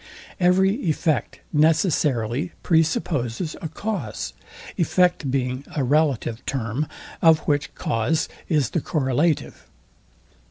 [0.39, 4.33] Every effect necessarily pre supposes a cause;
[4.75, 6.87] effect being a relative term,
[7.21, 9.67] of which cause is the correlative.